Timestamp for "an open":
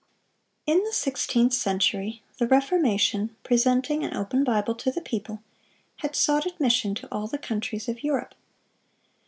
4.03-4.43